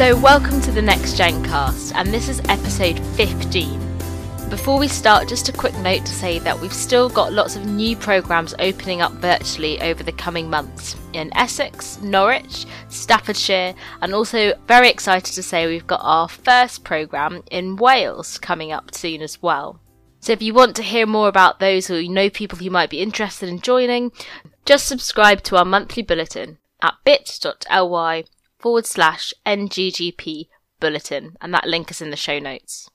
[0.00, 3.78] So, welcome to the Next Gen cast, and this is episode 15.
[4.48, 7.66] Before we start, just a quick note to say that we've still got lots of
[7.66, 14.54] new programmes opening up virtually over the coming months in Essex, Norwich, Staffordshire, and also
[14.66, 19.42] very excited to say we've got our first programme in Wales coming up soon as
[19.42, 19.82] well.
[20.20, 22.88] So if you want to hear more about those or you know people who might
[22.88, 24.12] be interested in joining,
[24.64, 28.24] just subscribe to our monthly bulletin at bit.ly
[28.60, 30.46] forward slash NGGP
[30.78, 32.88] bulletin, and that link is in the show notes.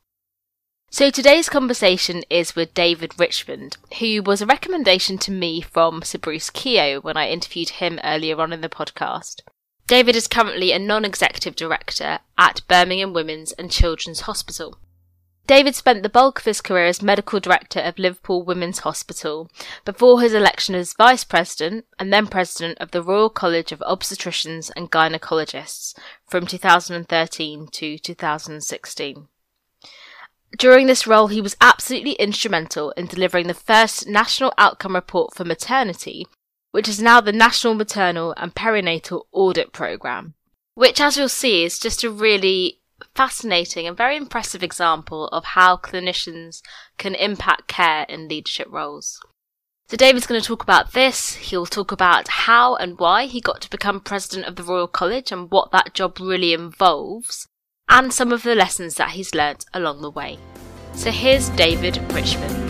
[0.92, 6.20] So today's conversation is with David Richmond, who was a recommendation to me from Sir
[6.20, 9.42] Bruce Keogh when I interviewed him earlier on in the podcast.
[9.88, 14.80] David is currently a non-executive director at Birmingham Women's and Children's Hospital.
[15.48, 19.50] David spent the bulk of his career as medical director of Liverpool Women's Hospital
[19.84, 24.72] before his election as vice president and then president of the Royal College of Obstetricians
[24.76, 29.28] and Gynecologists from 2013 to 2016.
[30.58, 35.44] During this role, he was absolutely instrumental in delivering the first National Outcome Report for
[35.44, 36.26] Maternity,
[36.72, 40.34] which is now the National Maternal and Perinatal Audit Programme,
[40.74, 42.80] which, as you'll see, is just a really
[43.16, 46.62] fascinating and very impressive example of how clinicians
[46.98, 49.20] can impact care in leadership roles.
[49.88, 51.36] So David's going to talk about this.
[51.36, 55.32] He'll talk about how and why he got to become president of the Royal College
[55.32, 57.48] and what that job really involves,
[57.88, 60.40] and some of the lessons that he's learnt along the way.
[60.94, 62.65] So here's David Richmond.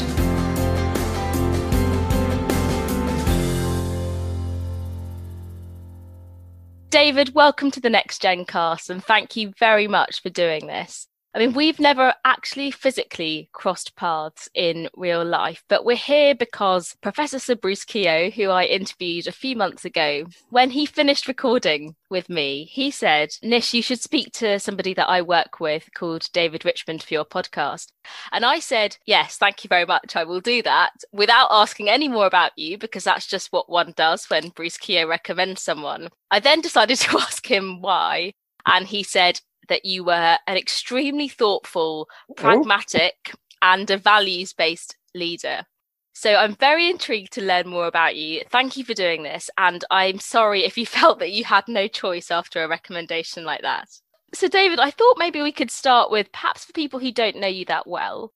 [6.95, 11.09] David, welcome to the Next Gen cast, and thank you very much for doing this.
[11.35, 16.95] I mean, we've never actually physically crossed paths in real life, but we're here because
[17.01, 21.97] Professor Sir Bruce Keogh, who I interviewed a few months ago, when he finished recording
[22.09, 26.29] with me, he said, Nish, you should speak to somebody that I work with called
[26.31, 27.87] David Richmond for your podcast.
[28.31, 30.15] And I said, yes, thank you very much.
[30.15, 33.93] I will do that without asking any more about you, because that's just what one
[33.97, 36.07] does when Bruce Keogh recommends someone.
[36.31, 38.31] I then decided to ask him why.
[38.65, 42.41] And he said, that you were an extremely thoughtful, mm-hmm.
[42.41, 43.37] pragmatic, oh.
[43.61, 45.65] and a values based leader.
[46.13, 48.43] So I'm very intrigued to learn more about you.
[48.49, 49.49] Thank you for doing this.
[49.57, 53.61] And I'm sorry if you felt that you had no choice after a recommendation like
[53.61, 53.89] that.
[54.33, 57.47] So, David, I thought maybe we could start with perhaps for people who don't know
[57.47, 58.33] you that well,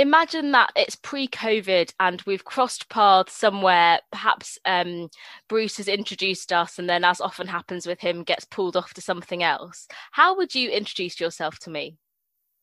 [0.00, 4.00] imagine that it's pre-COVID and we've crossed paths somewhere.
[4.10, 5.10] Perhaps um,
[5.48, 9.00] Bruce has introduced us, and then, as often happens with him, gets pulled off to
[9.00, 9.86] something else.
[10.12, 11.96] How would you introduce yourself to me?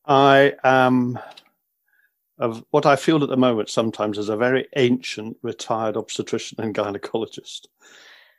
[0.05, 1.19] I am
[2.39, 6.73] of what I feel at the moment sometimes as a very ancient retired obstetrician and
[6.73, 7.65] gynecologist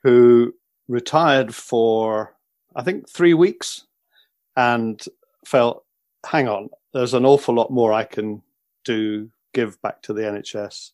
[0.04, 0.54] who
[0.86, 2.34] retired for
[2.76, 3.86] I think three weeks
[4.56, 5.04] and
[5.44, 5.84] felt,
[6.24, 8.42] hang on, there's an awful lot more I can
[8.88, 10.90] to give back to the NHS.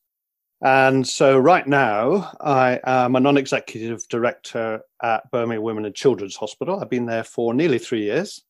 [0.62, 6.36] And so, right now, I am a non executive director at Birmingham Women and Children's
[6.36, 6.80] Hospital.
[6.80, 8.42] I've been there for nearly three years.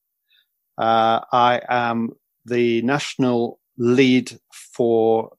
[0.79, 2.11] Uh, I am
[2.45, 5.33] the national lead for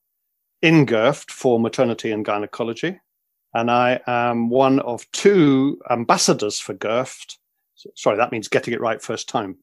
[0.60, 3.00] in GIRFT for maternity and gynecology.
[3.54, 7.38] And I am one of two ambassadors for GIRFT.
[7.94, 9.56] Sorry, that means getting it right first time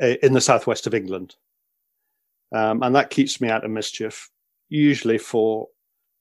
[0.00, 1.36] in the southwest of England.
[2.52, 4.30] Um, and that keeps me out of mischief,
[4.68, 5.68] usually for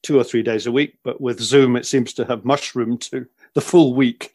[0.04, 0.98] two or three days a week.
[1.04, 4.34] But with Zoom, it seems to have mushroomed to the full week.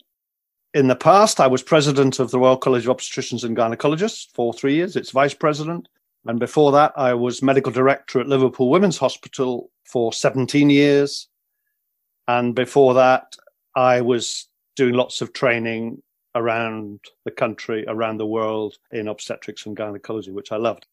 [0.75, 4.54] In the past, I was president of the Royal College of Obstetricians and Gynecologists for
[4.54, 5.88] three years, its vice president.
[6.25, 11.28] And before that, I was medical director at Liverpool Women's Hospital for 17 years.
[12.28, 13.36] And before that,
[13.74, 16.03] I was doing lots of training
[16.34, 20.86] around the country, around the world in obstetrics and gynecology, which I loved.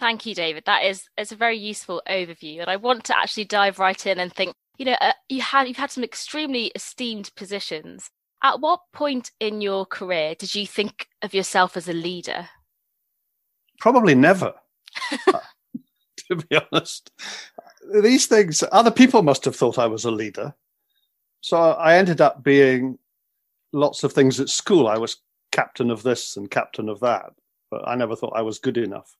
[0.00, 0.64] Thank you, David.
[0.66, 4.18] That is is a very useful overview, and I want to actually dive right in
[4.18, 4.54] and think.
[4.76, 8.10] You know, uh, you had you've had some extremely esteemed positions.
[8.42, 12.48] At what point in your career did you think of yourself as a leader?
[13.80, 14.54] Probably never.
[16.28, 17.10] to be honest,
[18.02, 20.54] these things other people must have thought I was a leader.
[21.40, 22.98] So I ended up being
[23.72, 24.88] lots of things at school.
[24.88, 25.18] I was
[25.52, 27.32] captain of this and captain of that,
[27.70, 29.14] but I never thought I was good enough.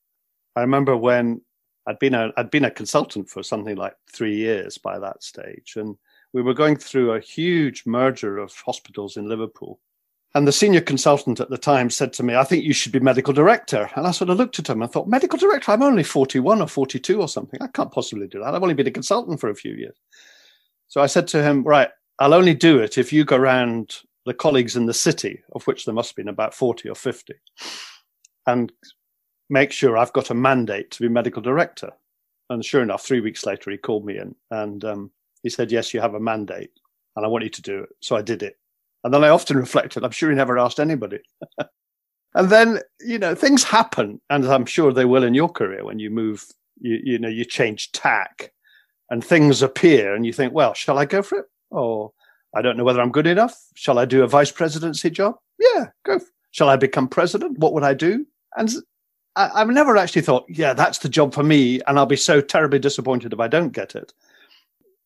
[0.56, 1.40] I remember when
[1.86, 5.74] I'd been a I'd been a consultant for something like three years by that stage,
[5.76, 5.96] and
[6.32, 9.80] we were going through a huge merger of hospitals in Liverpool.
[10.36, 12.98] And the senior consultant at the time said to me, I think you should be
[12.98, 13.88] medical director.
[13.94, 15.70] And I sort of looked at him and thought, medical director?
[15.70, 17.62] I'm only 41 or 42 or something.
[17.62, 18.52] I can't possibly do that.
[18.52, 19.96] I've only been a consultant for a few years.
[20.88, 23.94] So I said to him, right, I'll only do it if you go around
[24.26, 27.34] the colleagues in the city, of which there must have been about 40 or 50,
[28.46, 28.72] and
[29.54, 31.90] make sure I've got a mandate to be medical director.
[32.50, 35.10] And sure enough, three weeks later, he called me in and um,
[35.42, 36.72] he said, Yes, you have a mandate
[37.16, 37.90] and I want you to do it.
[38.00, 38.58] So I did it.
[39.04, 41.20] And then I often reflected, I'm sure he never asked anybody.
[42.34, 44.20] and then, you know, things happen.
[44.28, 46.44] And I'm sure they will in your career when you move,
[46.80, 48.52] you, you know, you change tack
[49.08, 51.46] and things appear and you think, well, shall I go for it?
[51.70, 52.12] Or
[52.56, 53.56] I don't know whether I'm good enough.
[53.74, 55.36] Shall I do a vice presidency job?
[55.60, 56.18] Yeah, go.
[56.50, 57.58] Shall I become president?
[57.58, 58.26] What would I do?
[58.56, 58.72] And
[59.36, 62.40] I, have never actually thought, yeah, that's the job for me, and I'll be so
[62.40, 64.12] terribly disappointed if I don't get it.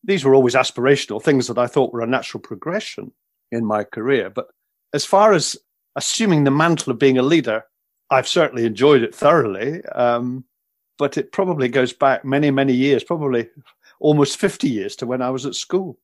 [0.05, 3.13] These were always aspirational things that I thought were a natural progression
[3.51, 4.31] in my career.
[4.31, 4.49] But
[4.93, 5.57] as far as
[5.97, 7.65] assuming the mantle of being a leader,
[8.11, 9.85] I've certainly enjoyed it thoroughly.
[9.87, 10.45] Um,
[10.99, 13.49] but it probably goes back many, many years, probably
[14.01, 15.99] almost 50 years to when I was at school.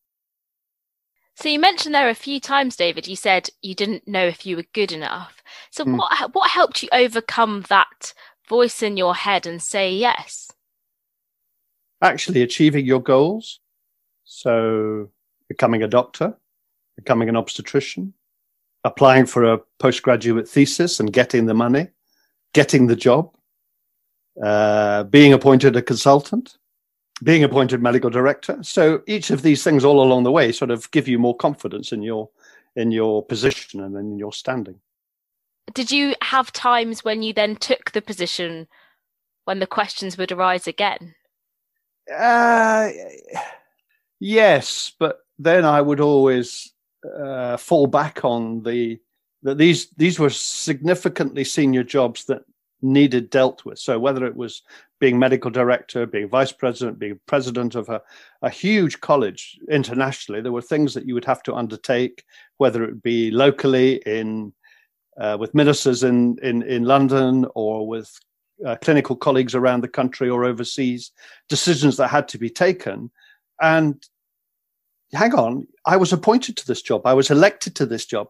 [1.37, 3.09] So you mentioned there a few times, David.
[3.09, 5.43] You said you didn't know if you were good enough.
[5.71, 5.99] So mm.
[5.99, 8.15] what what helped you overcome that
[8.49, 10.51] voice in your head and say yes?
[12.03, 13.61] Actually, achieving your goals.
[14.25, 15.11] So
[15.49, 16.37] becoming a doctor,
[16.97, 18.15] becoming an obstetrician,
[18.85, 21.89] applying for a postgraduate thesis and getting the money,
[22.53, 23.35] getting the job,
[24.43, 26.57] uh, being appointed a consultant,
[27.23, 28.59] being appointed medical director.
[28.63, 31.93] So each of these things all along the way sort of give you more confidence
[31.93, 32.29] in your
[32.77, 34.81] in your position and then in your standing.
[35.73, 38.67] Did you have times when you then took the position
[39.45, 41.15] when the questions would arise again?
[42.13, 42.91] Uh,
[44.21, 46.73] yes, but then I would always
[47.19, 48.99] uh, fall back on the
[49.43, 52.43] that these these were significantly senior jobs that
[52.85, 53.79] needed dealt with.
[53.79, 54.63] So whether it was
[55.01, 58.01] being medical director, being vice president, being president of a,
[58.43, 62.25] a huge college internationally, there were things that you would have to undertake,
[62.59, 64.53] whether it be locally in
[65.19, 68.19] uh, with ministers in, in, in London or with
[68.67, 71.13] uh, clinical colleagues around the country or overseas,
[71.49, 73.11] decisions that had to be taken.
[73.61, 74.03] And
[75.13, 77.03] hang on, I was appointed to this job.
[77.05, 78.29] I was elected to this job.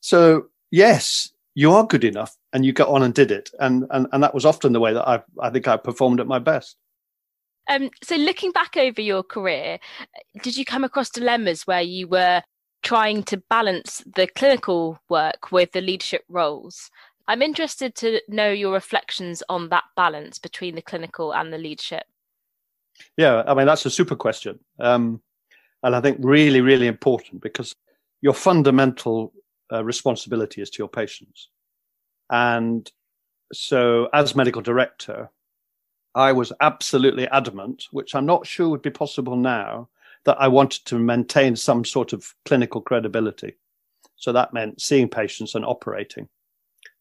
[0.00, 3.50] So yes, you are good enough and you got on and did it.
[3.60, 6.26] And, and, and that was often the way that I, I think I performed at
[6.26, 6.76] my best.
[7.68, 9.78] Um, so looking back over your career,
[10.42, 12.42] did you come across dilemmas where you were
[12.82, 16.90] trying to balance the clinical work with the leadership roles?
[17.26, 22.04] I'm interested to know your reflections on that balance between the clinical and the leadership.
[23.18, 24.58] Yeah, I mean, that's a super question.
[24.80, 25.20] Um,
[25.82, 27.74] and I think really, really important because
[28.22, 29.34] your fundamental
[29.70, 31.50] uh, responsibility is to your patients.
[32.30, 32.90] And
[33.52, 35.30] so, as medical director,
[36.14, 39.88] I was absolutely adamant, which I'm not sure would be possible now,
[40.24, 43.56] that I wanted to maintain some sort of clinical credibility.
[44.16, 46.28] So that meant seeing patients and operating.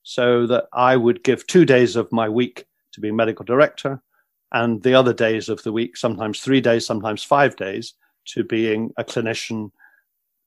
[0.03, 4.01] So that I would give two days of my week to be medical director
[4.51, 7.94] and the other days of the week, sometimes three days, sometimes five days,
[8.27, 9.71] to being a clinician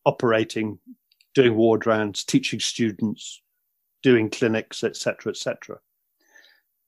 [0.06, 0.78] operating
[1.34, 3.42] doing ward rounds, teaching students,
[4.02, 5.78] doing clinics, etc., etc.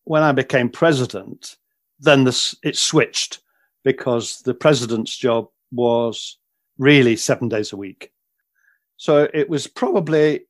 [0.04, 1.56] When I became president,
[2.00, 3.40] then this, it switched
[3.84, 6.38] because the president's job was
[6.78, 8.12] really seven days a week.
[8.96, 10.46] So it was probably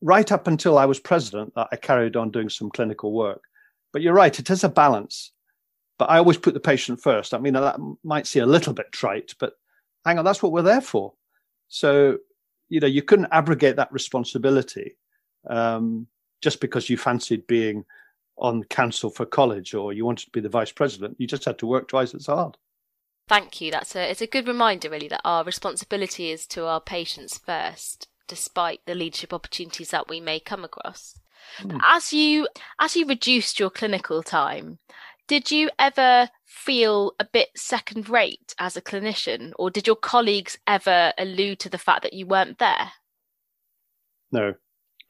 [0.00, 3.42] right up until I was president that I carried on doing some clinical work.
[3.92, 5.32] But you're right, it is a balance.
[5.98, 7.34] But I always put the patient first.
[7.34, 9.54] I mean, that might seem a little bit trite, but
[10.06, 11.12] hang on, that's what we're there for.
[11.68, 12.18] So
[12.70, 14.96] you know, you couldn't abrogate that responsibility
[15.48, 16.06] um,
[16.40, 17.84] just because you fancied being
[18.40, 21.16] on council for college or you wanted to be the vice president.
[21.18, 22.56] You just had to work twice as hard.
[23.28, 23.70] Thank you.
[23.70, 28.08] That's a it's a good reminder, really, that our responsibility is to our patients first,
[28.26, 31.16] despite the leadership opportunities that we may come across.
[31.60, 31.78] Mm.
[31.84, 32.48] As you
[32.80, 34.78] as you reduced your clinical time,
[35.28, 40.58] did you ever feel a bit second rate as a clinician, or did your colleagues
[40.66, 42.90] ever allude to the fact that you weren't there?
[44.32, 44.54] No,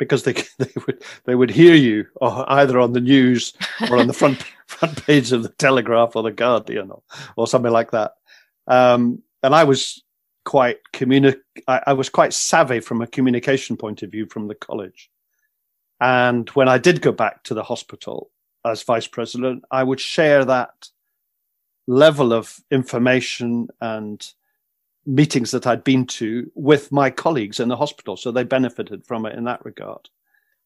[0.01, 3.53] because they they would they would hear you either on the news
[3.89, 7.03] or on the front front page of the Telegraph or the Guardian or,
[7.37, 8.15] or something like that.
[8.67, 10.03] Um, and I was
[10.45, 14.55] quite communi- I, I was quite savvy from a communication point of view from the
[14.57, 15.11] college.
[16.01, 18.31] And when I did go back to the hospital,
[18.65, 20.89] as vice president, I would share that
[21.87, 24.27] level of information and
[25.07, 28.17] meetings that I'd been to with my colleagues in the hospital.
[28.17, 30.09] So they benefited from it in that regard.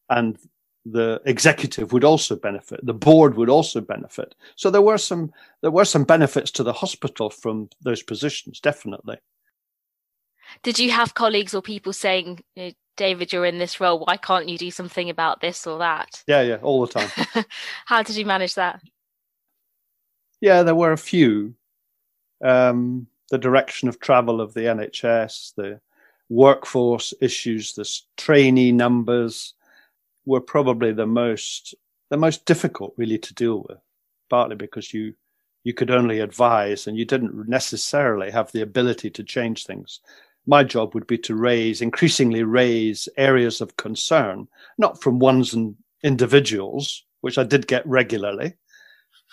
[0.09, 0.37] And
[0.85, 2.85] the executive would also benefit.
[2.85, 4.35] The board would also benefit.
[4.55, 9.17] So there were some, there were some benefits to the hospital from those positions, definitely.
[10.61, 12.43] Did you have colleagues or people saying,
[12.97, 14.05] David, you're in this role.
[14.05, 16.23] Why can't you do something about this or that?
[16.27, 17.45] Yeah, yeah, all the time.
[17.85, 18.79] How did you manage that?
[20.39, 21.55] Yeah, there were a few.
[22.43, 25.79] Um, the direction of travel of the NHS, the
[26.29, 29.53] workforce issues, the trainee numbers
[30.25, 31.75] were probably the most
[32.09, 33.79] the most difficult really to deal with,
[34.29, 35.13] partly because you
[35.63, 39.99] you could only advise and you didn't necessarily have the ability to change things.
[40.45, 45.75] My job would be to raise, increasingly raise areas of concern, not from ones and
[46.03, 48.53] individuals, which I did get regularly,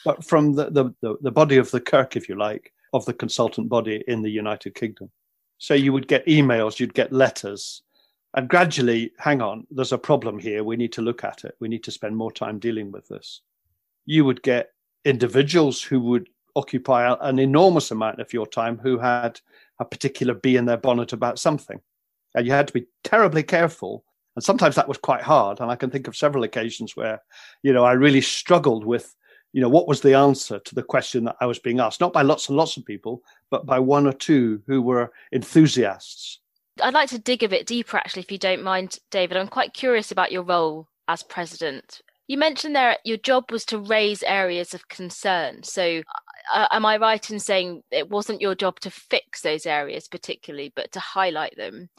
[0.06, 3.14] but from the, the, the, the body of the Kirk, if you like, of the
[3.14, 5.10] consultant body in the United Kingdom.
[5.58, 7.82] So you would get emails, you'd get letters,
[8.34, 10.64] and gradually, hang on, there's a problem here.
[10.64, 11.54] We need to look at it.
[11.60, 13.42] We need to spend more time dealing with this.
[14.06, 14.70] You would get
[15.04, 19.40] individuals who would occupy an enormous amount of your time who had
[19.80, 21.80] a particular bee in their bonnet about something.
[22.34, 24.04] And you had to be terribly careful.
[24.34, 25.60] And sometimes that was quite hard.
[25.60, 27.22] And I can think of several occasions where,
[27.62, 29.14] you know, I really struggled with,
[29.52, 32.12] you know, what was the answer to the question that I was being asked, not
[32.12, 36.38] by lots and lots of people, but by one or two who were enthusiasts.
[36.82, 39.36] I'd like to dig a bit deeper, actually, if you don't mind, David.
[39.36, 42.00] I'm quite curious about your role as president
[42.32, 45.62] you mentioned there your job was to raise areas of concern.
[45.64, 46.02] So,
[46.52, 50.72] uh, am I right in saying it wasn't your job to fix those areas particularly,
[50.74, 51.90] but to highlight them?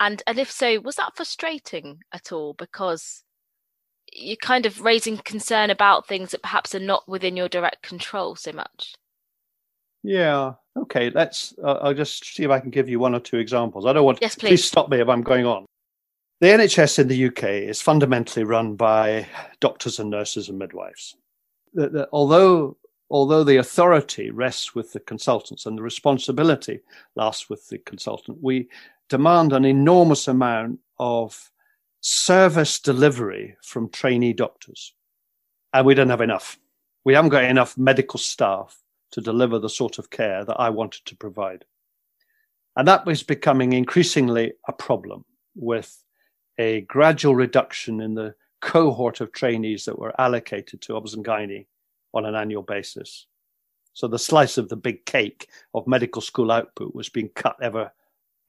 [0.00, 2.54] And and if so, was that frustrating at all?
[2.54, 3.22] Because
[4.18, 8.36] you're kind of raising concern about things that perhaps are not within your direct control
[8.36, 8.94] so much.
[10.02, 10.52] Yeah.
[10.76, 11.10] Okay.
[11.10, 11.54] Let's.
[11.62, 13.86] Uh, I'll just see if I can give you one or two examples.
[13.86, 14.18] I don't want.
[14.20, 14.48] Yes, please.
[14.48, 15.66] Please stop me if I'm going on.
[16.40, 19.26] The NHS in the UK is fundamentally run by
[19.60, 21.16] doctors and nurses and midwives.
[21.72, 22.76] The, the, although,
[23.10, 26.80] although the authority rests with the consultants and the responsibility
[27.14, 28.68] lasts with the consultant, we
[29.08, 31.50] demand an enormous amount of
[32.08, 34.94] service delivery from trainee doctors.
[35.72, 36.56] And we don't have enough.
[37.04, 41.04] We haven't got enough medical staff to deliver the sort of care that I wanted
[41.06, 41.64] to provide.
[42.76, 45.24] And that was becoming increasingly a problem
[45.56, 46.00] with
[46.58, 52.34] a gradual reduction in the cohort of trainees that were allocated to obs on an
[52.36, 53.26] annual basis.
[53.94, 57.90] So the slice of the big cake of medical school output was being cut ever,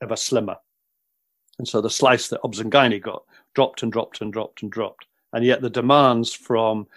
[0.03, 0.57] ever slimmer.
[1.59, 3.23] And so the slice that gynae got
[3.53, 5.05] dropped and dropped and dropped and dropped.
[5.33, 6.87] And yet the demands from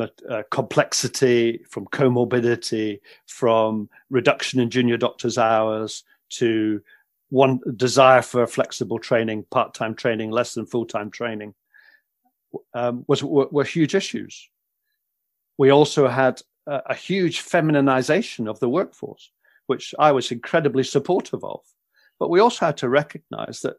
[0.00, 6.82] uh, complexity, from comorbidity, from reduction in junior doctors' hours to
[7.30, 11.54] one desire for flexible training, part-time training, less than full-time training,
[12.74, 14.48] um, was were, were, huge issues.
[15.58, 19.30] We also had a, a huge feminization of the workforce,
[19.66, 21.60] which I was incredibly supportive of.
[22.24, 23.76] But we also had to recognize that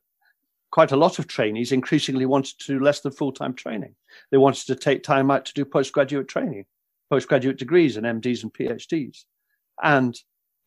[0.70, 3.96] quite a lot of trainees increasingly wanted to do less than full-time training.
[4.30, 6.66] They wanted to take time out to do postgraduate training,
[7.10, 9.24] postgraduate degrees and MDs and PhDs,
[9.82, 10.16] and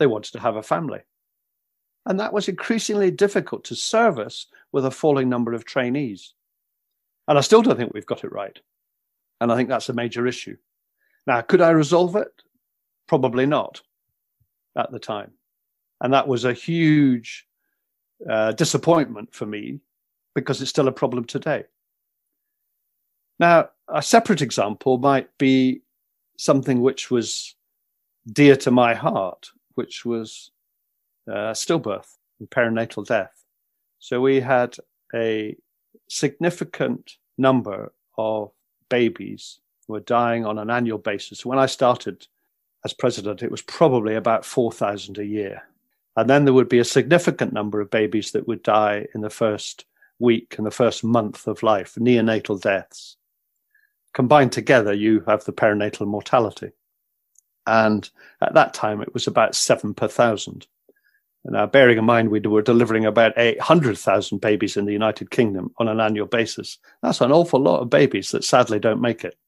[0.00, 1.02] they wanted to have a family.
[2.04, 6.34] And that was increasingly difficult to service with a falling number of trainees.
[7.28, 8.58] And I still don't think we've got it right.
[9.40, 10.56] And I think that's a major issue.
[11.28, 12.42] Now, could I resolve it?
[13.06, 13.82] Probably not
[14.76, 15.30] at the time.
[16.00, 17.44] And that was a huge
[18.28, 19.80] uh, disappointment for me
[20.34, 21.64] because it's still a problem today.
[23.38, 25.82] Now, a separate example might be
[26.36, 27.54] something which was
[28.30, 30.50] dear to my heart, which was
[31.28, 33.44] uh, stillbirth and perinatal death.
[33.98, 34.76] So we had
[35.14, 35.56] a
[36.08, 38.50] significant number of
[38.88, 41.46] babies who were dying on an annual basis.
[41.46, 42.26] When I started
[42.84, 45.62] as president, it was probably about 4,000 a year.
[46.18, 49.30] And then there would be a significant number of babies that would die in the
[49.30, 49.84] first
[50.18, 53.16] week and the first month of life, neonatal deaths.
[54.14, 56.72] Combined together, you have the perinatal mortality.
[57.68, 58.10] And
[58.40, 60.66] at that time, it was about seven per thousand.
[61.44, 65.86] Now, bearing in mind we were delivering about 800,000 babies in the United Kingdom on
[65.86, 69.38] an annual basis, that's an awful lot of babies that sadly don't make it.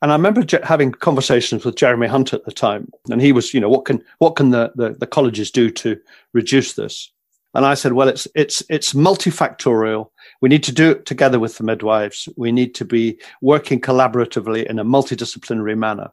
[0.00, 3.60] And I remember having conversations with Jeremy Hunt at the time, and he was, you
[3.60, 5.98] know, what can what can the, the, the colleges do to
[6.32, 7.10] reduce this?
[7.54, 10.10] And I said, well, it's it's it's multifactorial.
[10.40, 12.28] We need to do it together with the midwives.
[12.36, 16.10] We need to be working collaboratively in a multidisciplinary manner.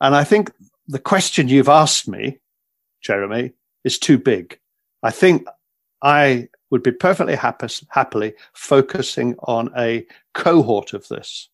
[0.00, 0.52] And I think
[0.88, 2.38] the question you've asked me,
[3.00, 3.52] Jeremy,
[3.84, 4.58] is too big.
[5.02, 5.46] I think
[6.02, 11.48] I would be perfectly happy, happily focusing on a cohort of this.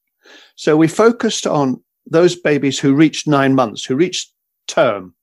[0.57, 4.33] So we focused on those babies who reached nine months, who reached
[4.67, 5.15] term,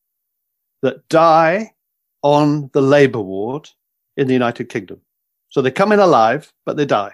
[0.82, 1.74] that die
[2.22, 3.70] on the labor ward
[4.18, 5.02] in the United Kingdom.
[5.50, 7.14] So they come in alive, but they die.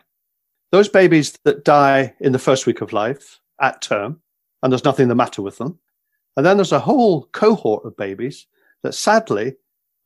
[0.71, 4.21] Those babies that die in the first week of life at term,
[4.63, 5.79] and there's nothing the matter with them.
[6.37, 8.47] And then there's a whole cohort of babies
[8.83, 9.55] that sadly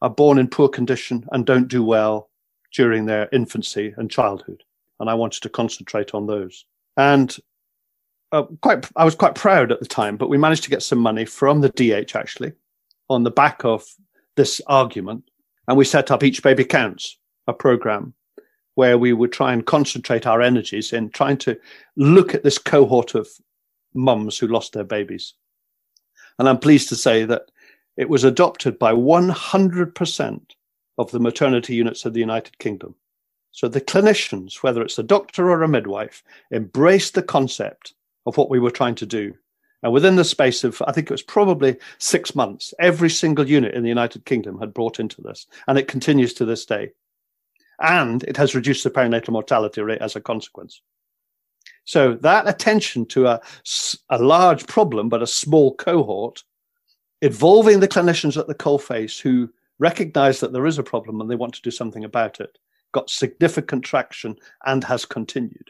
[0.01, 2.29] are born in poor condition and don't do well
[2.73, 4.63] during their infancy and childhood.
[4.99, 6.65] And I wanted to concentrate on those.
[6.97, 7.35] And
[8.35, 10.99] uh, quite, I was quite proud at the time, but we managed to get some
[10.99, 12.51] money from the DH actually
[13.09, 13.85] on the back of
[14.35, 15.23] this argument.
[15.67, 18.13] And we set up Each Baby Counts, a program
[18.75, 21.57] where we would try and concentrate our energies in trying to
[21.95, 23.29] look at this cohort of
[23.93, 25.33] mums who lost their babies.
[26.37, 27.43] And I'm pleased to say that
[27.95, 30.41] it was adopted by 100%
[30.97, 32.95] of the maternity units of the United Kingdom.
[33.51, 37.93] So the clinicians, whether it's a doctor or a midwife, embraced the concept
[38.25, 39.33] of what we were trying to do.
[39.83, 43.75] And within the space of, I think it was probably six months, every single unit
[43.75, 45.45] in the United Kingdom had brought into this.
[45.67, 46.91] And it continues to this day.
[47.79, 50.81] And it has reduced the perinatal mortality rate as a consequence.
[51.83, 53.41] So that attention to a,
[54.09, 56.43] a large problem, but a small cohort,
[57.21, 61.35] involving the clinicians at the coalface who recognize that there is a problem and they
[61.35, 62.57] want to do something about it,
[62.91, 65.69] got significant traction and has continued.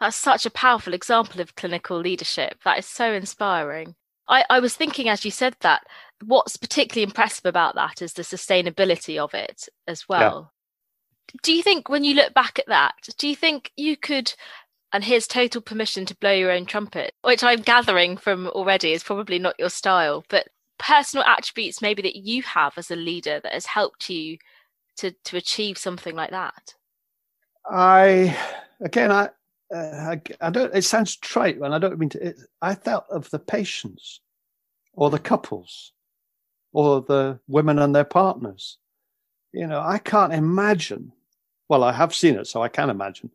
[0.00, 2.58] That's such a powerful example of clinical leadership.
[2.64, 3.94] That is so inspiring.
[4.28, 5.82] I, I was thinking as you said that,
[6.24, 10.52] what's particularly impressive about that is the sustainability of it as well.
[11.32, 11.38] Yeah.
[11.42, 14.32] Do you think when you look back at that, do you think you could
[14.92, 19.02] and here's total permission to blow your own trumpet, which I'm gathering from already is
[19.02, 23.52] probably not your style, but personal attributes maybe that you have as a leader that
[23.52, 24.38] has helped you
[24.96, 26.74] to to achieve something like that.
[27.70, 28.36] I
[28.80, 29.30] again, I
[29.74, 30.74] uh, I, I, don't.
[30.74, 32.28] It sounds trite, and I don't mean to.
[32.28, 34.20] It, I thought of the patients,
[34.92, 35.92] or the couples,
[36.72, 38.78] or the women and their partners.
[39.52, 41.12] You know, I can't imagine.
[41.68, 43.30] Well, I have seen it, so I can imagine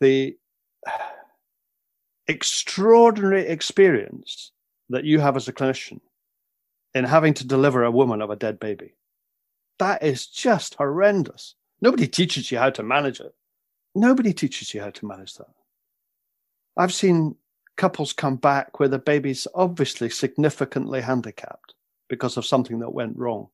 [0.00, 0.36] the
[2.28, 4.52] extraordinary experience
[4.90, 6.00] that you have as a clinician
[6.94, 8.94] in having to deliver a woman of a dead baby.
[9.78, 11.54] That is just horrendous.
[11.80, 13.34] Nobody teaches you how to manage it.
[13.96, 15.50] Nobody teaches you how to manage that.
[16.76, 17.36] I've seen
[17.76, 21.74] couples come back where the baby's obviously significantly handicapped
[22.08, 23.48] because of something that went wrong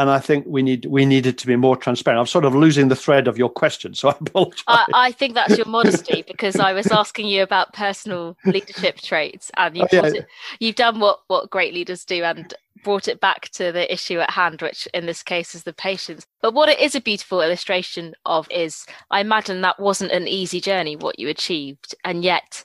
[0.00, 2.20] and I think we need we needed to be more transparent.
[2.20, 4.64] I'm sort of losing the thread of your question, so I apologize.
[4.66, 9.50] I, I think that's your modesty because I was asking you about personal leadership traits,
[9.58, 10.22] and you've, oh, yeah.
[10.58, 14.30] you've done what what great leaders do and brought it back to the issue at
[14.30, 16.26] hand, which in this case is the patients.
[16.42, 20.60] But what it is a beautiful illustration of is, I imagine that wasn't an easy
[20.60, 22.64] journey what you achieved, and yet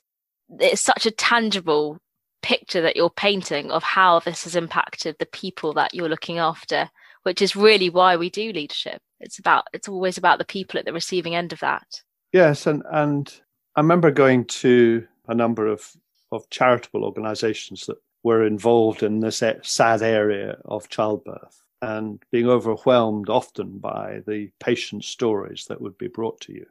[0.60, 1.98] it's such a tangible
[2.42, 6.88] picture that you're painting of how this has impacted the people that you're looking after
[7.26, 9.02] which is really why we do leadership.
[9.18, 12.02] It's about it's always about the people at the receiving end of that.
[12.32, 13.34] Yes, and and
[13.74, 15.90] I remember going to a number of
[16.30, 17.96] of charitable organisations that
[18.26, 25.04] were involved in this sad area of childbirth and being overwhelmed often by the patient
[25.04, 26.66] stories that would be brought to you.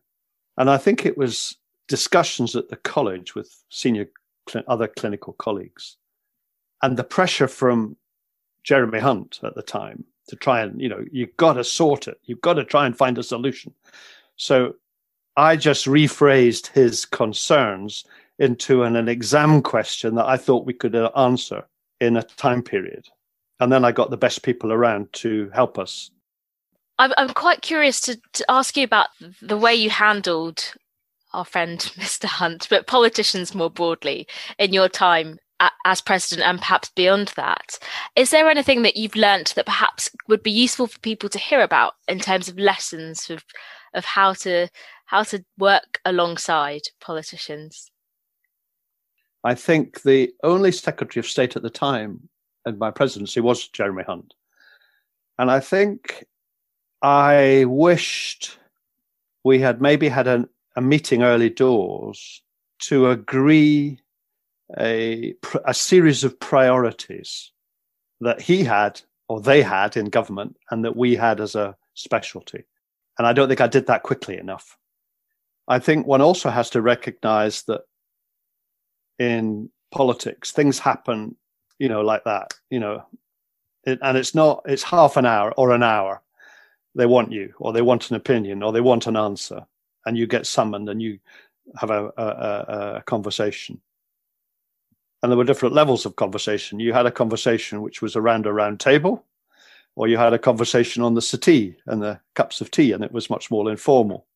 [0.58, 1.56] And I think it was
[1.88, 4.10] discussions at the college with senior
[4.50, 5.96] cl- other clinical colleagues
[6.82, 7.96] and the pressure from
[8.66, 12.20] Jeremy Hunt at the time to try and you know you've got to sort it
[12.26, 13.72] you've got to try and find a solution
[14.36, 14.74] so
[15.38, 18.04] i just rephrased his concerns
[18.40, 21.64] into an, an exam question that i thought we could uh, answer
[22.02, 23.08] in a time period
[23.60, 26.12] and then i got the best people around to help us
[27.00, 29.08] i'm, I'm quite curious to, to ask you about
[29.42, 30.74] the way you handled
[31.34, 34.28] our friend mr hunt but politicians more broadly
[34.60, 35.40] in your time
[35.86, 37.80] as president and perhaps beyond that.
[38.16, 41.62] Is there anything that you've learnt that perhaps would be useful for people to hear
[41.62, 43.44] about in terms of lessons of
[43.94, 44.68] of how to
[45.06, 47.90] how to work alongside politicians?
[49.46, 52.30] I think the only Secretary of State at the time
[52.66, 54.34] in my presidency was Jeremy Hunt.
[55.38, 56.26] And I think
[57.04, 58.58] I wished
[59.44, 62.42] we had maybe had a, a meeting early doors
[62.80, 64.00] to agree
[64.80, 67.52] a, a series of priorities
[68.22, 72.64] that he had or they had in government and that we had as a specialty.
[73.20, 74.80] And I don't think I did that quickly enough.
[75.68, 77.82] I think one also has to recognize that
[79.20, 81.36] in politics, things happen,
[81.80, 83.04] you know, like that, you know,
[83.86, 86.22] it, and it's not, it's half an hour or an hour.
[86.96, 89.66] They want you, or they want an opinion, or they want an answer,
[90.06, 91.20] and you get summoned and you
[91.78, 93.82] have a, a, a conversation
[95.26, 96.80] and there were different levels of conversation.
[96.80, 99.26] You had a conversation which was around a round table,
[99.96, 103.12] or you had a conversation on the settee and the cups of tea, and it
[103.12, 104.28] was much more informal.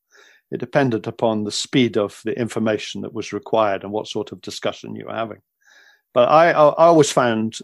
[0.52, 4.42] It depended upon the speed of the information that was required and what sort of
[4.42, 5.42] discussion you were having.
[6.14, 7.60] But I, I always found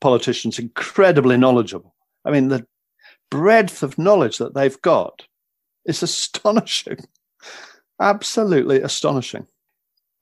[0.00, 1.94] politicians incredibly knowledgeable.
[2.24, 2.66] I mean, the
[3.30, 5.26] breadth of knowledge that they've got
[5.84, 6.98] is astonishing,
[8.00, 9.46] absolutely astonishing.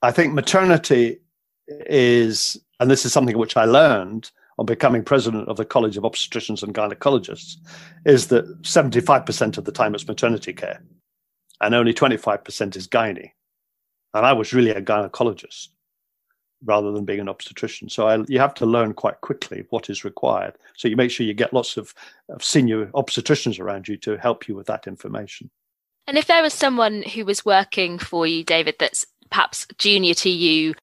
[0.03, 1.21] I think maternity
[1.69, 6.03] is, and this is something which I learned on becoming president of the College of
[6.05, 7.57] Obstetricians and Gynecologists,
[8.05, 10.83] is that 75% of the time it's maternity care
[11.61, 13.31] and only 25% is gynae.
[14.15, 15.69] And I was really a gynecologist
[16.65, 17.89] rather than being an obstetrician.
[17.89, 20.55] So I, you have to learn quite quickly what is required.
[20.77, 21.95] So you make sure you get lots of,
[22.29, 25.51] of senior obstetricians around you to help you with that information.
[26.07, 30.29] And if there was someone who was working for you, David, that's perhaps junior to
[30.29, 30.75] you,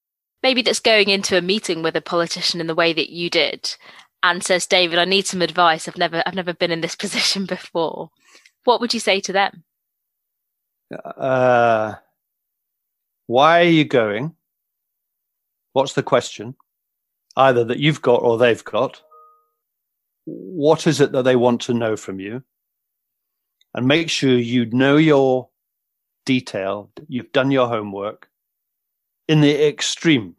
[0.41, 3.75] maybe that's going into a meeting with a politician in the way that you did,
[4.23, 5.87] and says, "David, I need some advice.
[5.87, 8.09] I've never, I've never been in this position before."
[8.63, 9.63] What would you say to them?
[10.91, 11.95] Uh,
[13.27, 14.35] why are you going?
[15.73, 16.55] What's the question?
[17.35, 19.01] Either that you've got or they've got.
[20.25, 22.43] What is it that they want to know from you?
[23.73, 25.49] And make sure you know your
[26.25, 28.29] detail, you've done your homework
[29.27, 30.35] in the extreme.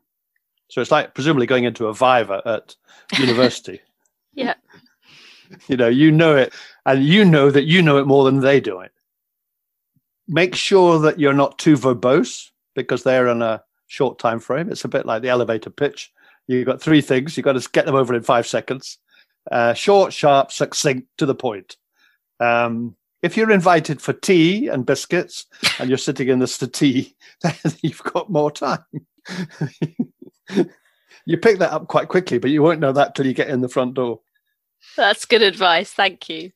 [0.69, 2.75] So it's like presumably going into a Viva at
[3.19, 3.81] university.
[4.35, 4.55] yeah.
[5.67, 6.53] You know, you know it,
[6.85, 8.93] and you know that you know it more than they do it.
[10.29, 14.71] Make sure that you're not too verbose because they're on a short time frame.
[14.71, 16.13] It's a bit like the elevator pitch.
[16.47, 17.37] You've got three things.
[17.37, 18.99] You've got to get them over in five seconds.
[19.51, 21.77] Uh, short, sharp, succinct, to the point.
[22.41, 25.47] Um, if you're invited for tea and biscuits
[25.79, 28.85] and you're sitting in the settee, then you've got more time.
[31.27, 33.61] you pick that up quite quickly, but you won't know that till you get in
[33.61, 34.21] the front door.
[34.97, 35.93] That's good advice.
[35.93, 36.53] Thank you.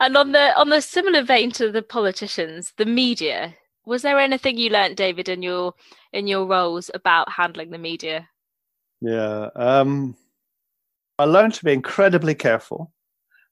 [0.00, 4.58] And on the on the similar vein to the politicians, the media, was there anything
[4.58, 5.74] you learnt, David, in your
[6.12, 8.28] in your roles about handling the media?
[9.00, 10.16] Yeah, um,
[11.18, 12.92] I learned to be incredibly careful.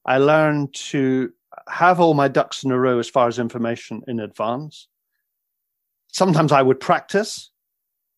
[0.07, 1.33] I learned to
[1.69, 4.89] have all my ducks in a row as far as information in advance.
[6.09, 7.51] Sometimes I would practice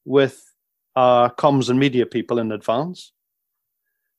[0.05, 0.43] with
[0.97, 3.13] our comms and media people in advance.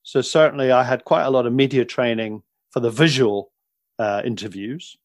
[0.04, 3.53] So certainly I had quite a lot of media training for the visual
[3.99, 4.97] uh, interviews.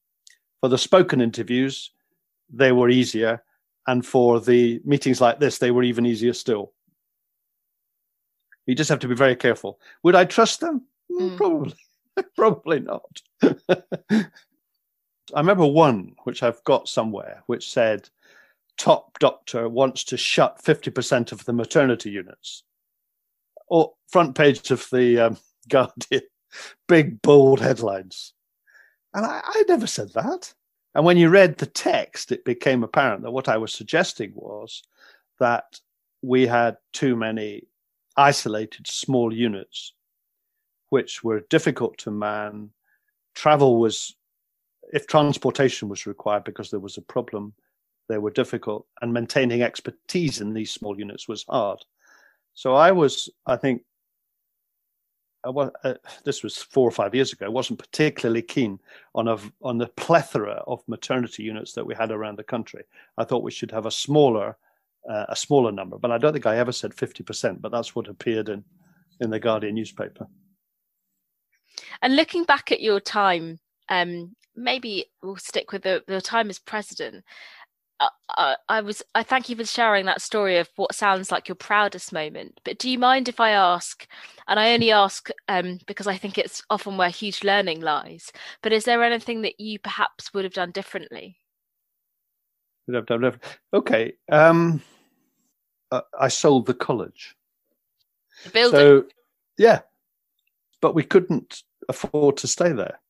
[0.61, 1.91] For the spoken interviews,
[2.51, 3.43] they were easier.
[3.87, 6.73] And for the meetings like this, they were even easier still.
[8.67, 9.81] You just have to be very careful.
[10.03, 10.83] Would I trust them?
[11.11, 11.37] Mm.
[11.37, 11.75] Probably.
[12.37, 13.23] Probably not.
[13.43, 14.27] I
[15.41, 18.09] remember one which I've got somewhere which said,
[18.77, 22.63] top doctor wants to shut 50% of the maternity units.
[23.69, 26.23] Or front page of the um, Guardian,
[26.87, 28.33] big bold headlines.
[29.15, 30.53] And I, I never said that.
[30.95, 34.83] And when you read the text, it became apparent that what I was suggesting was
[35.39, 35.81] that
[36.23, 37.65] we had too many
[38.17, 39.93] isolated small units
[40.91, 42.71] which were difficult to man.
[43.35, 44.17] Travel was,
[44.93, 47.53] if transportation was required because there was a problem,
[48.09, 51.79] they were difficult, and maintaining expertise in these small units was hard.
[52.55, 53.83] So I was, I think,
[55.49, 57.47] I was, uh, this was four or five years ago.
[57.47, 58.79] I wasn't particularly keen
[59.15, 62.85] on a on the plethora of maternity units that we had around the country.
[63.17, 64.59] I thought we should have a smaller
[65.09, 67.63] uh, a smaller number, but I don't think I ever said fifty percent.
[67.63, 68.63] But that's what appeared in
[69.21, 70.27] in the Guardian newspaper.
[72.03, 73.59] And looking back at your time,
[73.89, 77.25] um, maybe we'll stick with the, the time as president.
[78.01, 81.49] Uh, uh, I was I thank you for sharing that story of what sounds like
[81.49, 82.61] your proudest moment.
[82.65, 84.07] But do you mind if I ask?
[84.47, 88.33] And I only ask um, because I think it's often where huge learning lies.
[88.63, 91.39] But is there anything that you perhaps would have done differently?
[92.87, 93.45] Would have done different.
[93.75, 94.13] Okay.
[94.31, 94.81] Um,
[95.91, 97.37] uh, I sold the college.
[98.45, 98.79] The building.
[98.79, 99.05] So
[99.57, 99.81] yeah,
[100.81, 103.01] but we couldn't afford to stay there.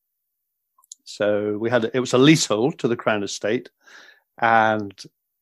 [1.03, 3.69] So we had it was a leasehold to the Crown Estate,
[4.41, 4.93] and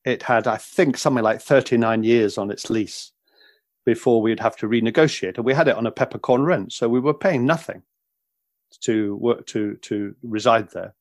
[0.04, 3.12] it had I think something like 39 years on its lease
[3.84, 5.36] before we'd have to renegotiate.
[5.36, 7.82] And we had it on a peppercorn rent, so we were paying nothing
[8.80, 10.94] to work to to reside there.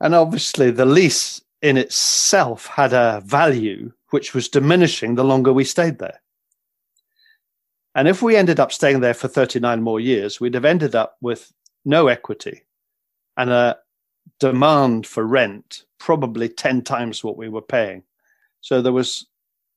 [0.00, 5.64] And obviously, the lease in itself had a value which was diminishing the longer we
[5.64, 6.20] stayed there.
[7.94, 11.16] And if we ended up staying there for 39 more years, we'd have ended up
[11.22, 11.50] with
[11.84, 12.64] no equity
[13.38, 13.78] and a
[14.40, 18.02] demand for rent probably 10 times what we were paying.
[18.60, 19.26] So there was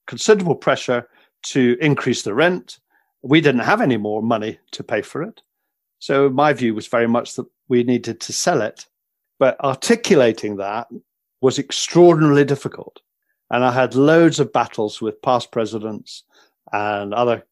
[0.08, 1.08] considerable pressure
[1.44, 2.80] to increase the rent.
[3.22, 5.42] We didn't have any more money to pay for it.
[6.00, 8.86] So my view was very much that we needed to sell it,
[9.38, 10.88] but articulating that
[11.42, 13.02] was extraordinarily difficult.
[13.52, 16.24] And I had loads of battles with past presidents
[16.72, 17.46] and other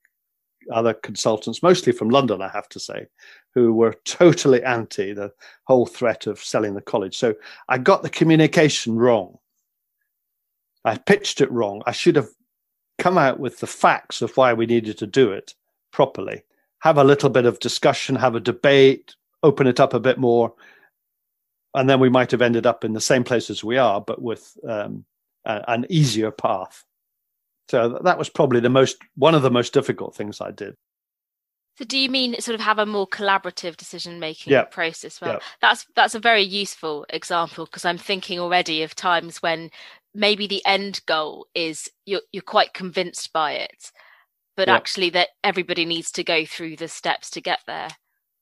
[0.74, 3.08] other consultants, mostly from London, I have to say,
[3.54, 5.32] who were totally anti the
[5.64, 7.18] whole threat of selling the college.
[7.18, 7.36] So
[7.70, 9.38] I got the communication wrong.
[10.86, 11.84] I pitched it wrong.
[11.86, 12.30] I should have
[12.98, 15.54] come out with the facts of why we needed to do it
[15.92, 16.44] properly,
[16.80, 20.54] have a little bit of discussion, have a debate, open it up a bit more.
[21.74, 24.22] And then we might have ended up in the same place as we are, but
[24.22, 25.06] with um,
[25.46, 26.84] a, an easier path.
[27.70, 30.76] So that was probably the most one of the most difficult things I did.
[31.78, 34.64] So do you mean sort of have a more collaborative decision making yeah.
[34.64, 35.22] process?
[35.22, 35.40] Well, yeah.
[35.62, 39.70] that's that's a very useful example because I'm thinking already of times when
[40.16, 43.92] maybe the end goal is you're you're quite convinced by it,
[44.56, 44.76] but yeah.
[44.76, 47.90] actually that everybody needs to go through the steps to get there,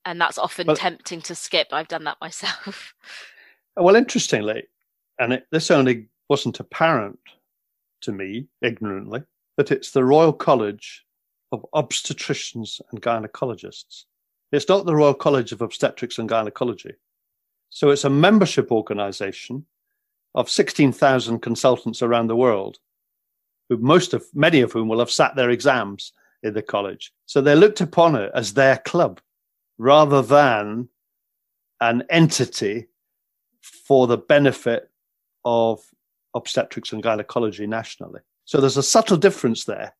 [0.06, 1.68] and that's often well, tempting to skip.
[1.72, 2.94] I've done that myself.
[3.78, 4.64] Well, interestingly,
[5.20, 7.20] and it, this only wasn't apparent
[8.06, 9.24] to me ignorantly
[9.58, 11.06] that it's the Royal College
[11.52, 14.06] of Obstetricians and Gynecologists.
[14.52, 16.94] It's not the Royal College of Obstetrics and Gynecology.
[17.70, 19.66] So it's a membership organization
[20.34, 22.78] of 16,000 consultants around the world,
[23.70, 26.14] who most of, many of whom will have sat their exams
[26.44, 27.12] in the college.
[27.26, 29.20] So they looked upon it as their club
[29.78, 30.90] rather than
[31.82, 32.88] an entity
[33.62, 34.90] for the benefit
[35.44, 35.82] of
[36.36, 38.22] obstetrics and gynecology nationally.
[38.44, 39.96] So there's a subtle difference there.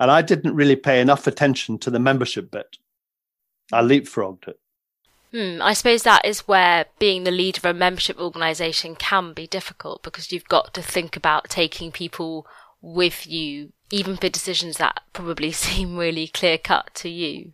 [0.00, 2.78] And I didn't really pay enough attention to the membership bit.
[3.72, 4.58] I leapfrogged it.
[5.32, 9.46] Hmm, I suppose that is where being the leader of a membership organisation can be
[9.46, 12.46] difficult because you've got to think about taking people
[12.82, 17.52] with you, even for decisions that probably seem really clear cut to you.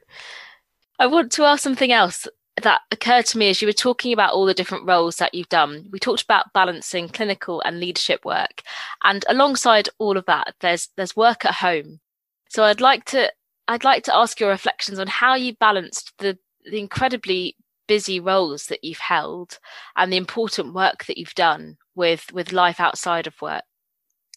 [0.98, 2.27] I want to ask something else
[2.62, 5.49] that occurred to me as you were talking about all the different roles that you've
[5.49, 5.88] done.
[5.90, 8.62] We talked about balancing clinical and leadership work,
[9.05, 12.01] and alongside all of that, there's there's work at home.
[12.49, 13.33] So I'd like to
[13.68, 18.66] I'd like to ask your reflections on how you balanced the the incredibly busy roles
[18.66, 19.59] that you've held
[19.97, 23.64] and the important work that you've done with with life outside of work.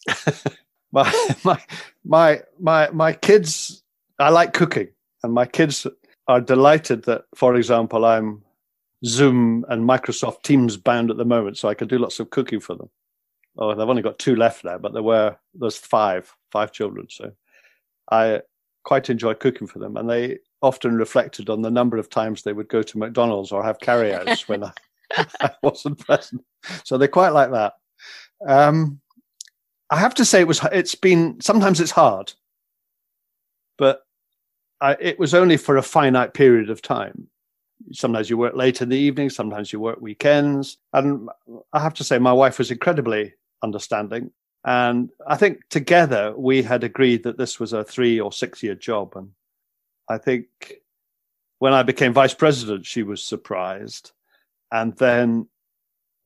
[0.92, 1.62] my my
[2.04, 3.82] my my my kids
[4.18, 4.88] I like cooking
[5.22, 5.86] and my kids
[6.28, 8.42] are delighted that, for example, I'm
[9.04, 12.60] Zoom and Microsoft Teams bound at the moment, so I can do lots of cooking
[12.60, 12.90] for them.
[13.58, 17.08] Oh, they've only got two left now, but there were there's five, five children.
[17.10, 17.32] So
[18.10, 18.40] I
[18.84, 22.52] quite enjoy cooking for them, and they often reflected on the number of times they
[22.52, 24.72] would go to McDonald's or have carryouts when I,
[25.40, 26.44] I, wasn't present.
[26.84, 27.74] So they quite like that.
[28.46, 29.00] Um,
[29.90, 32.32] I have to say it was it's been sometimes it's hard,
[33.76, 34.02] but
[34.82, 37.28] I, it was only for a finite period of time.
[37.92, 40.76] Sometimes you work late in the evening, sometimes you work weekends.
[40.92, 41.28] And
[41.72, 44.32] I have to say, my wife was incredibly understanding.
[44.64, 48.74] And I think together we had agreed that this was a three or six year
[48.74, 49.14] job.
[49.16, 49.30] And
[50.08, 50.46] I think
[51.60, 54.10] when I became vice president, she was surprised.
[54.72, 55.48] And then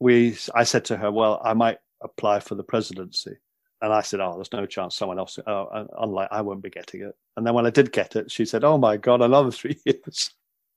[0.01, 3.37] we, I said to her, well, I might apply for the presidency.
[3.83, 5.39] And I said, "Oh, there's no chance someone else.
[5.47, 8.45] Oh, unlike I won't be getting it." And then when I did get it, she
[8.45, 10.31] said, "Oh my God, another three years."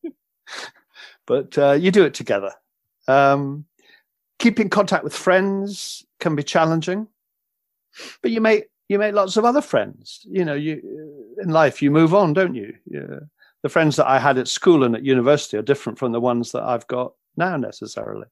[1.26, 2.54] but uh, you do it together.
[3.08, 3.66] Um,
[4.38, 7.08] keeping contact with friends can be challenging,
[8.22, 10.26] but you make you make lots of other friends.
[10.30, 12.76] You know, you in life you move on, don't you?
[12.86, 13.20] Yeah.
[13.62, 16.52] The friends that I had at school and at university are different from the ones
[16.54, 18.28] that I've got now necessarily.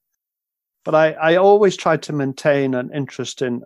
[0.86, 3.64] But I, I always tried to maintain an interest in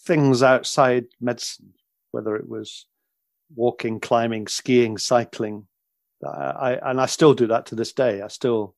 [0.00, 1.74] things outside medicine,
[2.10, 2.86] whether it was
[3.54, 5.66] walking, climbing, skiing, cycling.
[6.26, 8.22] I, and I still do that to this day.
[8.22, 8.74] I still,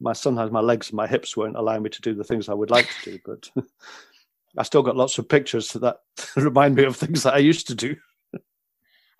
[0.00, 2.54] my sometimes my legs and my hips won't allow me to do the things I
[2.54, 3.50] would like to do, but
[4.56, 5.98] I still got lots of pictures that
[6.36, 7.96] remind me of things that I used to do.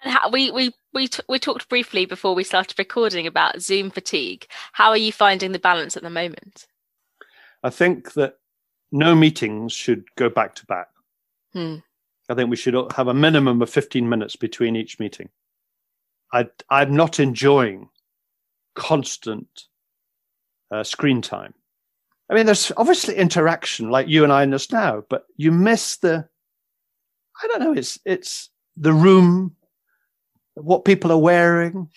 [0.03, 3.91] And how, we we we t- we talked briefly before we started recording about Zoom
[3.91, 4.47] fatigue.
[4.73, 6.69] How are you finding the balance at the moment?
[7.65, 8.37] I think that
[8.93, 10.89] no meetings should go back to back.
[11.53, 11.77] Hmm.
[12.29, 15.31] I think we should have a minimum of 15 minutes between each meeting.
[16.33, 17.89] I, I'm not enjoying
[18.75, 19.65] constant
[20.71, 21.55] uh, screen time.
[22.31, 25.97] I mean, there's obviously interaction like you and I in this now, but you miss
[25.97, 26.29] the,
[27.43, 29.57] I don't know, it's, it's the room,
[30.55, 31.89] what people are wearing,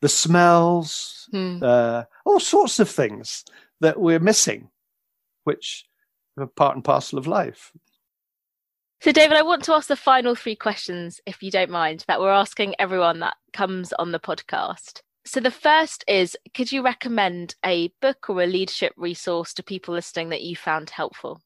[0.00, 1.58] the smells, hmm.
[1.60, 3.44] uh, all sorts of things
[3.80, 4.70] that we're missing,
[5.44, 5.84] which
[6.38, 7.72] are part and parcel of life.
[9.02, 12.20] So, David, I want to ask the final three questions, if you don't mind, that
[12.20, 15.00] we're asking everyone that comes on the podcast.
[15.24, 19.92] So the first is could you recommend a book or a leadership resource to people
[19.92, 21.40] listening that you found helpful?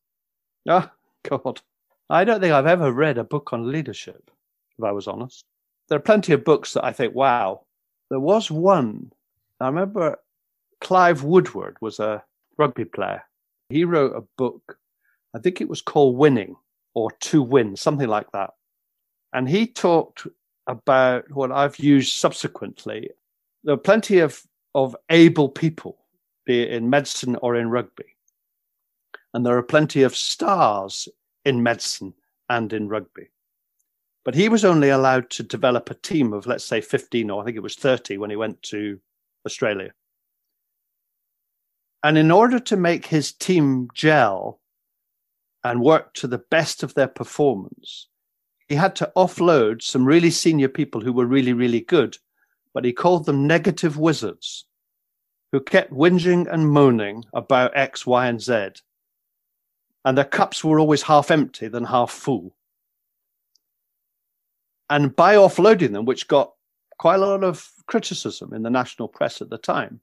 [0.69, 0.91] Oh,
[1.27, 1.63] God.
[2.11, 4.31] I don't think I've ever read a book on leadership,
[4.79, 5.43] if I was honest.
[5.89, 7.63] There are plenty of books that I think, wow.
[8.11, 9.13] There was one.
[9.61, 10.19] I remember
[10.83, 12.23] Clive Woodward was a
[12.59, 13.23] rugby player.
[13.71, 14.77] He wrote a book,
[15.35, 16.57] I think it was called Winning
[16.97, 18.51] or To Win, something like that.
[19.35, 20.27] And he talked
[20.67, 23.11] about what I've used subsequently.
[23.63, 24.43] There are plenty of,
[24.75, 25.99] of able people,
[26.47, 28.17] be it in medicine or in rugby.
[29.35, 31.07] And there are plenty of stars
[31.45, 32.15] in medicine
[32.49, 33.29] and in rugby.
[34.25, 37.45] But he was only allowed to develop a team of, let's say, 15 or I
[37.45, 38.99] think it was 30 when he went to
[39.45, 39.93] Australia.
[42.03, 44.61] And in order to make his team gel
[45.71, 48.09] and work to the best of their performance,
[48.69, 52.17] he had to offload some really senior people who were really, really good,
[52.73, 54.67] but he called them negative wizards
[55.53, 58.69] who kept whinging and moaning about X, Y, and Z.
[60.05, 62.55] And their cups were always half empty than half full.
[64.89, 66.53] And by offloading them, which got
[66.99, 70.01] quite a lot of criticism in the national press at the time,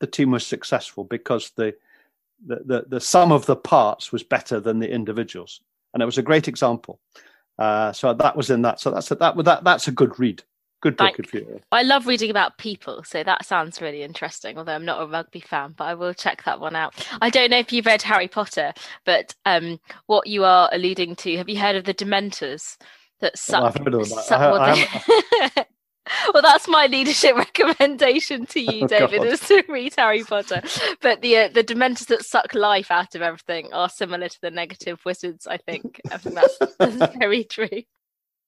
[0.00, 1.74] the team was successful because the,
[2.44, 5.60] the, the, the sum of the parts was better than the individuals
[5.92, 7.00] and it was a great example.
[7.58, 8.80] Uh, so that was in that.
[8.80, 10.42] So that's a, that that that's a good read.
[10.82, 11.60] Good book if you.
[11.70, 14.56] I love reading about people, so that sounds really interesting.
[14.56, 17.06] Although I'm not a rugby fan, but I will check that one out.
[17.20, 18.72] I don't know if you've read Harry Potter,
[19.04, 22.78] but um, what you are alluding to, have you heard of the Dementors
[23.20, 23.60] that suck?
[23.60, 24.24] Well, I've heard of that.
[24.24, 24.88] Suck, I,
[25.56, 25.66] I,
[26.34, 30.62] well, that's my leadership recommendation to you, oh, David, is to read Harry Potter.
[31.00, 34.50] But the uh, the Dementors that suck life out of everything are similar to the
[34.50, 35.46] negative wizards.
[35.46, 36.00] I think.
[36.10, 37.82] I think that's, that's very true.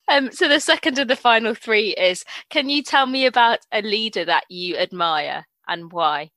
[0.09, 3.83] Um, so the second of the final three is: Can you tell me about a
[3.83, 6.31] leader that you admire and why?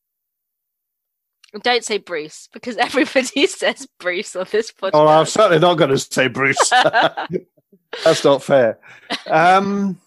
[1.63, 4.91] Don't say Bruce because everybody says Bruce on this podcast.
[4.93, 6.69] Oh, I'm certainly not going to say Bruce.
[8.03, 8.77] That's not fair.
[9.27, 9.97] Um,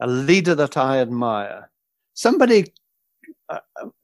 [0.00, 1.70] a leader that I admire.
[2.14, 2.72] Somebody
[3.48, 3.60] uh,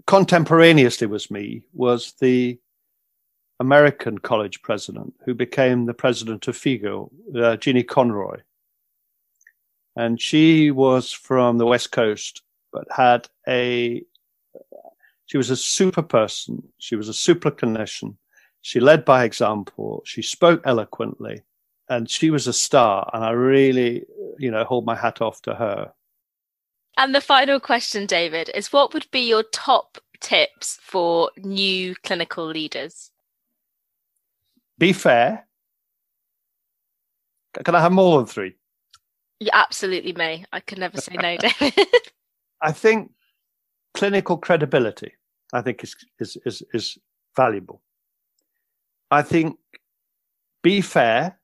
[0.07, 2.59] contemporaneously with me was the
[3.61, 8.43] American college president who became the president of FIGO, uh, Jeanne Conry.
[9.95, 14.03] And she was from the West Coast, but had a,
[15.27, 16.63] she was a super person.
[16.79, 18.17] She was a super clinician.
[18.63, 20.03] She led by example.
[20.07, 21.43] She spoke eloquently
[21.89, 23.09] and she was a star.
[23.13, 24.05] And I really,
[24.39, 25.93] you know, hold my hat off to her.
[26.97, 32.47] And the final question, David, is what would be your top tips for new clinical
[32.47, 33.11] leaders?
[34.79, 35.47] Be fair.
[37.65, 38.55] Can I have more than three?
[39.41, 40.45] You absolutely may.
[40.53, 41.75] I can never say no, David.
[42.61, 43.11] I think
[43.95, 45.13] clinical credibility,
[45.53, 46.99] I think, is, is, is, is
[47.37, 47.83] valuable.
[49.11, 49.59] I think
[50.63, 51.39] be fair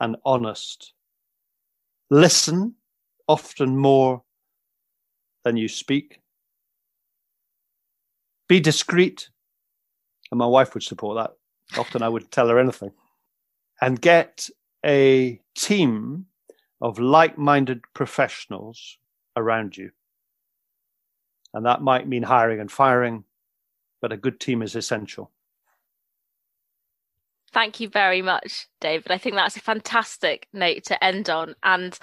[0.00, 0.92] and honest.
[2.10, 2.74] Listen
[3.28, 4.22] often more
[5.44, 6.20] than you speak.
[8.48, 9.30] Be discreet.
[10.30, 11.78] And my wife would support that.
[11.78, 12.92] Often I would tell her anything.
[13.80, 14.48] And get
[14.84, 16.26] a team
[16.80, 18.98] of like minded professionals
[19.36, 19.90] around you.
[21.54, 23.24] And that might mean hiring and firing,
[24.02, 25.30] but a good team is essential.
[27.54, 29.12] Thank you very much, David.
[29.12, 31.56] I think that's a fantastic note to end on.
[31.64, 31.98] And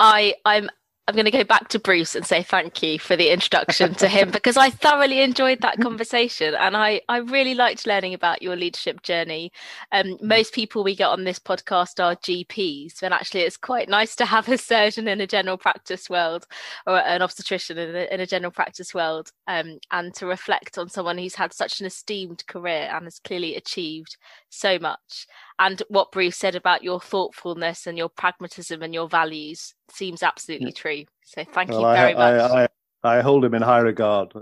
[0.00, 0.70] I, I'm
[1.06, 4.08] I'm going to go back to Bruce and say thank you for the introduction to
[4.08, 8.56] him because I thoroughly enjoyed that conversation and I, I really liked learning about your
[8.56, 9.52] leadership journey.
[9.92, 14.16] Um, most people we get on this podcast are GPs, and actually, it's quite nice
[14.16, 16.46] to have a surgeon in a general practice world
[16.86, 20.88] or an obstetrician in a, in a general practice world um, and to reflect on
[20.88, 24.16] someone who's had such an esteemed career and has clearly achieved
[24.48, 25.26] so much
[25.58, 30.72] and what Bruce said about your thoughtfulness and your pragmatism and your values seems absolutely
[30.72, 31.04] true.
[31.24, 32.50] So thank well, you very I, much.
[32.50, 32.68] I,
[33.08, 34.32] I, I, hold him in high regard.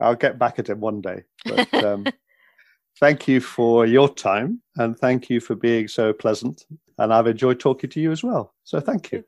[0.00, 1.24] I'll get back at him one day.
[1.44, 2.06] But um,
[2.98, 6.64] thank you for your time and thank you for being so pleasant.
[6.98, 8.54] And I've enjoyed talking to you as well.
[8.64, 9.24] So thank you.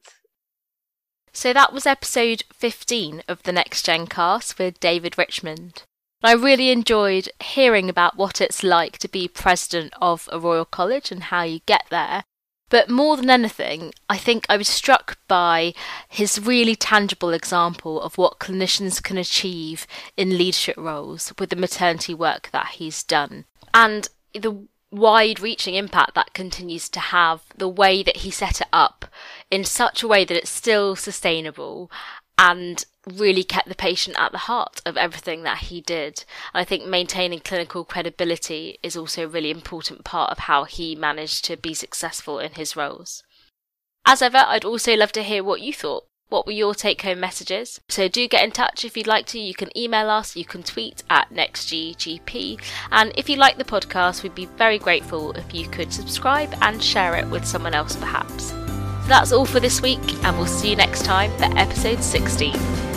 [1.33, 5.85] So that was episode 15 of the Next Gen cast with David Richmond.
[6.23, 11.11] I really enjoyed hearing about what it's like to be president of a Royal College
[11.11, 12.25] and how you get there.
[12.73, 15.75] But more than anything, I think I was struck by
[16.09, 22.15] his really tangible example of what clinicians can achieve in leadership roles with the maternity
[22.15, 23.45] work that he's done.
[23.75, 28.69] And the wide reaching impact that continues to have, the way that he set it
[28.73, 29.05] up
[29.51, 31.91] in such a way that it's still sustainable
[32.43, 36.25] and really kept the patient at the heart of everything that he did.
[36.53, 40.97] And I think maintaining clinical credibility is also a really important part of how he
[40.97, 43.23] managed to be successful in his roles.
[44.05, 46.05] As ever, I'd also love to hear what you thought.
[46.31, 47.81] What were your take home messages?
[47.89, 49.39] So do get in touch if you'd like to.
[49.39, 52.61] You can email us, you can tweet at NextGenGP.
[52.91, 56.83] And if you like the podcast, we'd be very grateful if you could subscribe and
[56.83, 58.55] share it with someone else perhaps.
[59.13, 62.92] That's all for this week, and we'll see you next time for episode 16.